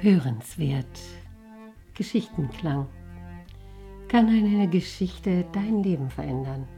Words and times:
Hörenswert. 0.00 0.86
Geschichtenklang. 1.94 2.86
Kann 4.06 4.28
eine 4.28 4.68
Geschichte 4.68 5.44
dein 5.52 5.82
Leben 5.82 6.08
verändern? 6.08 6.68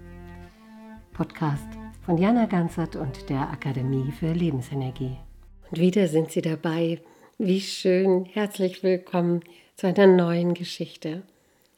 Podcast 1.12 1.68
von 2.00 2.16
Jana 2.16 2.46
Ganzert 2.46 2.96
und 2.96 3.28
der 3.28 3.50
Akademie 3.50 4.10
für 4.10 4.32
Lebensenergie. 4.32 5.18
Und 5.70 5.78
wieder 5.78 6.08
sind 6.08 6.30
Sie 6.30 6.40
dabei. 6.40 7.02
Wie 7.36 7.60
schön. 7.60 8.24
Herzlich 8.24 8.82
willkommen 8.82 9.40
zu 9.76 9.86
einer 9.86 10.06
neuen 10.06 10.54
Geschichte. 10.54 11.22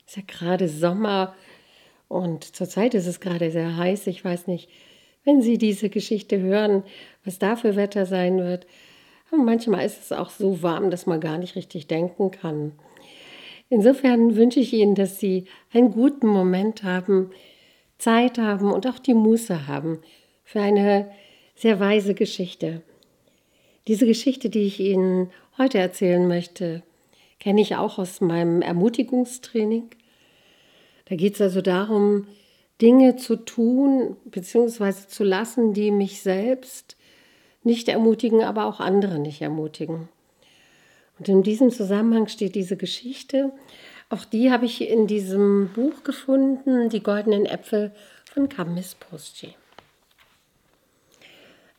Es 0.06 0.12
ist 0.12 0.16
ja 0.19 0.23
gerade 0.24 0.69
Sommer 0.69 1.34
und 2.06 2.45
zurzeit 2.45 2.95
ist 2.95 3.09
es 3.09 3.19
gerade 3.19 3.51
sehr 3.51 3.77
heiß. 3.77 4.06
Ich 4.06 4.24
weiß 4.24 4.47
nicht, 4.47 4.69
wenn 5.24 5.43
Sie 5.43 5.59
diese 5.59 5.91
Geschichte 5.91 6.38
hören, 6.38 6.84
was 7.24 7.41
da 7.41 7.56
für 7.56 7.74
Wetter 7.74 8.06
sein 8.06 8.38
wird. 8.38 8.69
Manchmal 9.36 9.86
ist 9.86 10.00
es 10.02 10.12
auch 10.12 10.30
so 10.30 10.62
warm, 10.62 10.91
dass 10.91 11.06
man 11.06 11.20
gar 11.20 11.38
nicht 11.38 11.56
richtig 11.56 11.86
denken 11.86 12.30
kann. 12.30 12.72
Insofern 13.70 14.36
wünsche 14.36 14.60
ich 14.60 14.74
Ihnen, 14.74 14.95
dass 14.95 15.18
Sie 15.18 15.46
einen 15.72 15.92
guten 15.92 16.27
Moment 16.27 16.82
haben, 16.82 17.30
Zeit 17.96 18.36
haben 18.36 18.70
und 18.70 18.86
auch 18.86 18.98
die 18.98 19.14
Muße 19.14 19.66
haben 19.66 20.00
für 20.45 20.60
eine 20.60 21.10
sehr 21.55 21.80
weise 21.80 22.14
Geschichte. 22.14 22.82
Diese 23.88 24.06
Geschichte, 24.06 24.50
die 24.50 24.66
ich 24.66 24.78
Ihnen 24.80 25.30
heute 25.56 25.78
erzählen 25.78 26.28
möchte, 26.28 26.83
kenne 27.41 27.62
ich 27.62 27.77
auch 27.77 27.98
aus 27.98 28.20
meinem 28.20 28.60
Ermutigungstraining. 28.60 29.91
Da 31.06 31.16
geht 31.16 31.34
es 31.34 31.41
also 31.41 31.62
darum, 31.62 32.27
Dinge 32.80 33.17
zu 33.17 33.36
tun 33.36 34.17
bzw. 34.27 35.08
zu 35.08 35.24
lassen, 35.24 35.72
die 35.72 35.91
mich 35.91 36.20
selbst 36.20 36.96
nicht 37.64 37.88
ermutigen, 37.88 38.42
aber 38.42 38.66
auch 38.66 38.80
andere 38.80 39.18
nicht 39.18 39.41
ermutigen. 39.42 40.08
Und 41.18 41.28
in 41.28 41.42
diesem 41.42 41.70
Zusammenhang 41.70 42.28
steht 42.28 42.55
diese 42.55 42.77
Geschichte. 42.77 43.52
Auch 44.08 44.24
die 44.24 44.50
habe 44.50 44.66
ich 44.66 44.88
in 44.88 45.06
diesem 45.06 45.70
Buch 45.74 46.02
gefunden, 46.05 46.88
Die 46.88 47.02
goldenen 47.02 47.46
Äpfel 47.46 47.92
von 48.24 48.48
Kamis 48.48 48.94
Poschi. 48.94 49.55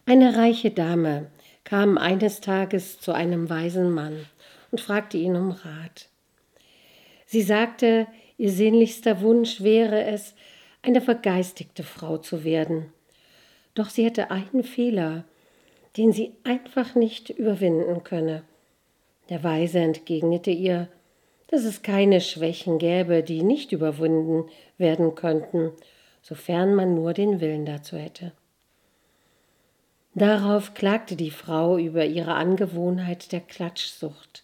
Eine 0.05 0.35
reiche 0.35 0.71
Dame 0.71 1.27
kam 1.63 1.97
eines 1.97 2.41
Tages 2.41 2.99
zu 2.99 3.13
einem 3.13 3.49
weisen 3.49 3.91
Mann 3.91 4.25
und 4.71 4.81
fragte 4.81 5.17
ihn 5.17 5.35
um 5.35 5.51
Rat. 5.51 6.09
Sie 7.25 7.41
sagte, 7.41 8.07
ihr 8.37 8.51
sehnlichster 8.51 9.21
Wunsch 9.21 9.61
wäre 9.61 10.03
es, 10.03 10.35
eine 10.81 11.01
vergeistigte 11.01 11.83
Frau 11.83 12.17
zu 12.17 12.43
werden. 12.43 12.91
Doch 13.73 13.89
sie 13.89 14.05
hätte 14.05 14.29
einen 14.29 14.63
Fehler, 14.63 15.23
den 15.97 16.11
sie 16.11 16.33
einfach 16.43 16.95
nicht 16.95 17.29
überwinden 17.29 18.03
könne. 18.03 18.43
Der 19.29 19.43
Weise 19.43 19.79
entgegnete 19.79 20.51
ihr, 20.51 20.87
dass 21.47 21.63
es 21.63 21.83
keine 21.83 22.19
Schwächen 22.19 22.79
gäbe, 22.79 23.23
die 23.23 23.43
nicht 23.43 23.71
überwunden 23.71 24.49
werden 24.77 25.15
könnten, 25.15 25.71
sofern 26.21 26.73
man 26.73 26.95
nur 26.95 27.13
den 27.13 27.41
Willen 27.41 27.65
dazu 27.65 27.97
hätte. 27.97 28.31
Darauf 30.15 30.73
klagte 30.73 31.15
die 31.15 31.31
Frau 31.31 31.77
über 31.77 32.05
ihre 32.05 32.35
Angewohnheit 32.35 33.31
der 33.31 33.41
Klatschsucht. 33.41 34.43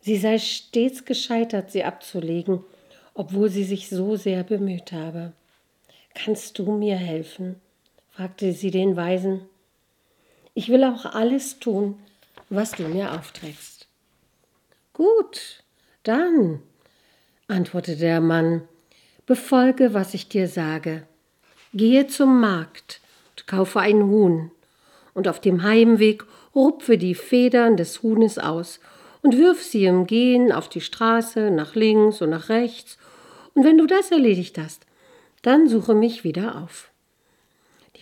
Sie 0.00 0.16
sei 0.16 0.38
stets 0.38 1.04
gescheitert, 1.04 1.70
sie 1.70 1.84
abzulegen, 1.84 2.64
obwohl 3.14 3.50
sie 3.50 3.64
sich 3.64 3.88
so 3.88 4.16
sehr 4.16 4.42
bemüht 4.42 4.92
habe. 4.92 5.32
Kannst 6.14 6.58
du 6.58 6.72
mir 6.72 6.96
helfen? 6.96 7.56
fragte 8.10 8.52
sie 8.52 8.70
den 8.70 8.96
Weisen. 8.96 9.42
Ich 10.54 10.68
will 10.68 10.84
auch 10.84 11.06
alles 11.06 11.58
tun, 11.58 11.98
was 12.50 12.72
du 12.72 12.82
mir 12.82 13.12
aufträgst. 13.12 13.86
Gut, 14.92 15.64
dann, 16.02 16.60
antwortete 17.48 17.98
der 17.98 18.20
Mann, 18.20 18.68
befolge, 19.24 19.94
was 19.94 20.12
ich 20.12 20.28
dir 20.28 20.48
sage. 20.48 21.06
Gehe 21.72 22.06
zum 22.06 22.40
Markt 22.40 23.00
und 23.30 23.46
kaufe 23.46 23.80
ein 23.80 24.02
Huhn, 24.02 24.50
und 25.14 25.26
auf 25.26 25.40
dem 25.40 25.62
Heimweg 25.62 26.24
rupfe 26.54 26.98
die 26.98 27.14
Federn 27.14 27.78
des 27.78 28.02
Huhnes 28.02 28.38
aus 28.38 28.78
und 29.22 29.38
wirf 29.38 29.62
sie 29.62 29.86
im 29.86 30.06
Gehen 30.06 30.52
auf 30.52 30.68
die 30.68 30.82
Straße 30.82 31.50
nach 31.50 31.74
links 31.74 32.20
und 32.20 32.28
nach 32.30 32.50
rechts, 32.50 32.98
und 33.54 33.64
wenn 33.64 33.78
du 33.78 33.86
das 33.86 34.10
erledigt 34.10 34.58
hast, 34.58 34.84
dann 35.40 35.66
suche 35.68 35.94
mich 35.94 36.24
wieder 36.24 36.62
auf. 36.62 36.91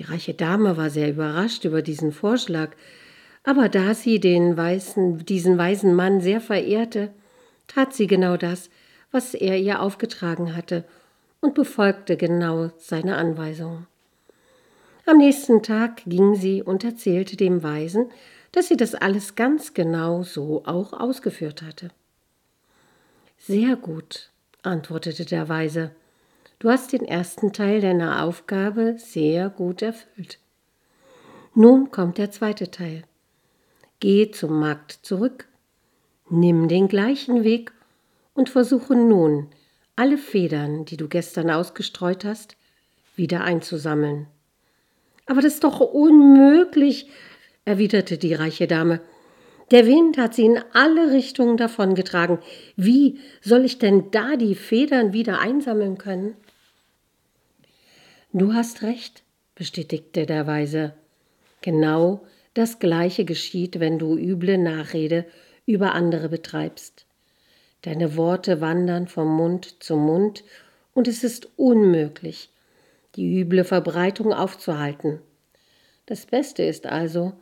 Die 0.01 0.05
reiche 0.05 0.33
Dame 0.33 0.79
war 0.79 0.89
sehr 0.89 1.11
überrascht 1.11 1.67
über 1.67 1.83
diesen 1.83 2.11
Vorschlag, 2.11 2.71
aber 3.45 3.69
da 3.69 3.93
sie 3.93 4.19
den 4.19 4.57
weißen, 4.57 5.27
diesen 5.27 5.59
weisen 5.59 5.95
Mann 5.95 6.23
sehr 6.23 6.41
verehrte, 6.41 7.11
tat 7.67 7.93
sie 7.93 8.07
genau 8.07 8.39
das, 8.39 8.71
was 9.13 9.35
er 9.35 9.59
ihr 9.59 9.83
aufgetragen 9.83 10.57
hatte, 10.57 10.85
und 11.43 11.55
befolgte 11.55 12.17
genau 12.17 12.71
seine 12.79 13.17
Anweisungen. 13.17 13.87
Am 15.05 15.19
nächsten 15.19 15.63
Tag 15.63 16.03
ging 16.07 16.35
sie 16.35 16.63
und 16.63 16.83
erzählte 16.83 17.37
dem 17.37 17.63
Weisen, 17.63 18.07
dass 18.53 18.69
sie 18.69 18.79
das 18.79 18.95
alles 18.95 19.35
ganz 19.35 19.75
genau 19.75 20.23
so 20.23 20.63
auch 20.65 20.95
ausgeführt 20.95 21.61
hatte. 21.61 21.91
Sehr 23.37 23.77
gut, 23.77 24.31
antwortete 24.63 25.27
der 25.27 25.51
Weise, 25.51 25.91
Du 26.61 26.69
hast 26.69 26.93
den 26.93 27.07
ersten 27.07 27.55
Teil 27.55 27.81
deiner 27.81 28.23
Aufgabe 28.23 28.97
sehr 28.99 29.49
gut 29.49 29.81
erfüllt. 29.81 30.39
Nun 31.55 31.91
kommt 31.91 32.19
der 32.19 32.31
zweite 32.31 32.71
Teil. 32.71 33.05
Geh 33.99 34.31
zum 34.31 34.61
Markt 34.61 34.93
zurück, 35.01 35.49
nimm 36.29 36.69
den 36.69 36.87
gleichen 36.87 37.45
Weg 37.45 37.73
und 38.35 38.51
versuche 38.51 38.95
nun, 38.95 39.47
alle 39.97 40.19
Federn, 40.19 40.85
die 40.85 40.99
du 40.99 41.09
gestern 41.09 41.51
ausgestreut 41.51 42.27
hast, 42.27 42.59
wieder 43.17 43.43
einzusammeln. 43.43 44.27
Aber 45.25 45.41
das 45.41 45.55
ist 45.55 45.65
doch 45.65 45.81
unmöglich, 45.81 47.09
erwiderte 47.65 48.19
die 48.19 48.35
reiche 48.35 48.67
Dame. 48.67 49.01
Der 49.71 49.87
Wind 49.87 50.19
hat 50.19 50.35
sie 50.35 50.45
in 50.45 50.61
alle 50.75 51.11
Richtungen 51.13 51.57
davongetragen. 51.57 52.39
Wie 52.77 53.19
soll 53.41 53.65
ich 53.65 53.79
denn 53.79 54.11
da 54.11 54.37
die 54.37 54.55
Federn 54.55 55.15
wieder 55.15 55.41
einsammeln 55.41 55.97
können? 55.97 56.37
Du 58.33 58.55
hast 58.55 58.83
recht, 58.83 59.25
bestätigte 59.57 60.25
der 60.25 60.47
Weise. 60.47 60.95
Genau 61.63 62.25
das 62.55 62.79
gleiche 62.79 63.25
geschieht, 63.25 63.81
wenn 63.81 63.99
du 63.99 64.17
üble 64.17 64.57
Nachrede 64.57 65.27
über 65.67 65.95
andere 65.95 66.29
betreibst. 66.29 67.07
Deine 67.83 68.17
Worte 68.17 68.61
wandern 68.61 69.09
vom 69.09 69.37
Mund 69.37 69.83
zum 69.83 70.07
Mund, 70.07 70.45
und 70.95 71.09
es 71.09 71.25
ist 71.25 71.49
unmöglich, 71.57 72.51
die 73.17 73.41
üble 73.41 73.65
Verbreitung 73.65 74.33
aufzuhalten. 74.33 75.21
Das 76.07 76.27
Beste 76.27 76.63
ist 76.63 76.87
also, 76.87 77.33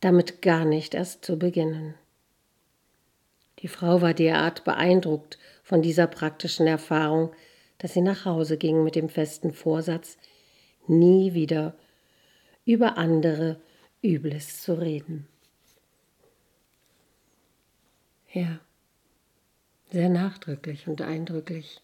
damit 0.00 0.42
gar 0.42 0.64
nicht 0.64 0.94
erst 0.94 1.24
zu 1.24 1.38
beginnen. 1.38 1.94
Die 3.60 3.68
Frau 3.68 4.02
war 4.02 4.12
derart 4.12 4.64
beeindruckt 4.64 5.38
von 5.62 5.82
dieser 5.82 6.08
praktischen 6.08 6.66
Erfahrung, 6.66 7.30
dass 7.78 7.94
sie 7.94 8.00
nach 8.00 8.24
Hause 8.24 8.56
ging 8.56 8.84
mit 8.84 8.94
dem 8.94 9.08
festen 9.08 9.52
Vorsatz, 9.52 10.18
nie 10.86 11.34
wieder 11.34 11.74
über 12.64 12.98
andere 12.98 13.60
Übles 14.02 14.62
zu 14.62 14.74
reden. 14.74 15.26
Ja, 18.32 18.60
sehr 19.90 20.08
nachdrücklich 20.08 20.88
und 20.88 21.00
eindrücklich. 21.00 21.80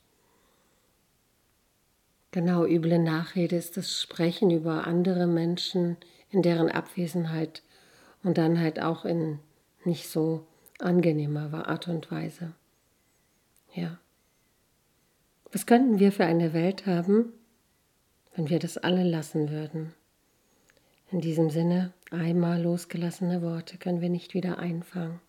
Genau, 2.31 2.65
üble 2.65 2.99
Nachrede 2.99 3.57
ist 3.57 3.77
das 3.77 4.01
Sprechen 4.01 4.51
über 4.51 4.87
andere 4.87 5.27
Menschen 5.27 5.99
in 6.31 6.43
deren 6.43 6.71
Abwesenheit 6.71 7.63
und 8.23 8.39
dann 8.39 8.59
halt 8.59 8.81
auch 8.81 9.05
in 9.05 9.39
nicht 9.85 10.09
so 10.09 10.47
angenehmer 10.79 11.69
Art 11.69 11.89
und 11.89 12.11
Weise. 12.11 12.53
Ja. 13.75 13.99
Was 15.53 15.67
könnten 15.67 15.99
wir 15.99 16.13
für 16.13 16.25
eine 16.25 16.55
Welt 16.55 16.87
haben, 16.87 17.31
wenn 18.35 18.49
wir 18.49 18.59
das 18.59 18.79
alle 18.79 19.05
lassen 19.05 19.51
würden? 19.51 19.93
In 21.11 21.21
diesem 21.21 21.51
Sinne, 21.51 21.93
einmal 22.11 22.63
losgelassene 22.63 23.43
Worte 23.43 23.77
können 23.77 24.01
wir 24.01 24.09
nicht 24.09 24.33
wieder 24.33 24.59
einfangen. 24.59 25.21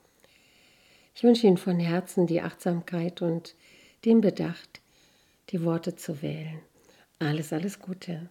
Ich 1.14 1.24
wünsche 1.24 1.46
Ihnen 1.46 1.58
von 1.58 1.78
Herzen 1.78 2.26
die 2.26 2.42
Achtsamkeit 2.42 3.22
und 3.22 3.54
den 4.06 4.22
Bedacht, 4.22 4.80
die 5.50 5.62
Worte 5.66 5.98
zu 5.98 6.22
wählen. 6.22 6.60
Alles, 7.20 7.52
alles 7.52 7.80
Gute. 7.80 8.30